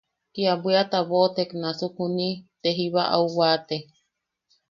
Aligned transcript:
Kia 0.33 0.53
bwiata 0.61 0.99
boʼotek 1.09 1.49
nasuk 1.61 1.93
juni 1.99 2.29
te 2.61 2.69
jiba 2.77 3.03
au 3.15 3.25
waate. 3.37 3.77